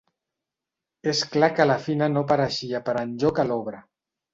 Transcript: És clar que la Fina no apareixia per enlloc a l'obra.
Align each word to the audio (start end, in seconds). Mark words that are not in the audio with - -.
És 1.11 1.21
clar 1.35 1.51
que 1.59 1.69
la 1.69 1.77
Fina 1.85 2.11
no 2.17 2.27
apareixia 2.29 2.85
per 2.91 3.01
enlloc 3.07 3.45
a 3.47 3.51
l'obra. 3.53 3.89